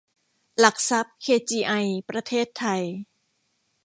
[0.59, 1.73] หลักทรัพย์ เคจีไอ
[2.09, 2.83] ประเทศไทย